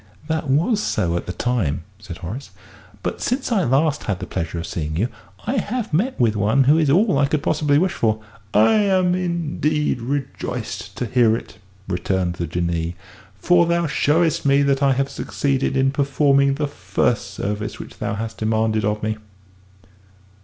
[0.27, 2.49] "That was so at the time," said Horace;
[3.03, 5.09] "but since I last had the pleasure of seeing you,
[5.45, 8.19] I have met with one who is all I could possibly wish for."
[8.51, 12.95] "I am indeed rejoiced to hear it," returned the Jinnee,
[13.35, 18.15] "for thou showest me that I have succeeded in performing the first service which thou
[18.15, 19.17] hast demanded of me."